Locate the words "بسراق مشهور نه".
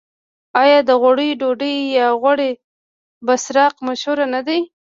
3.27-4.41